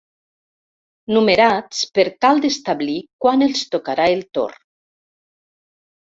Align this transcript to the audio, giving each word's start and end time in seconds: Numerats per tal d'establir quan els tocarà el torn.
Numerats 1.15 1.81
per 1.97 2.05
tal 2.25 2.41
d'establir 2.45 2.95
quan 3.25 3.47
els 3.49 3.61
tocarà 3.75 4.07
el 4.15 4.23
torn. 4.39 4.57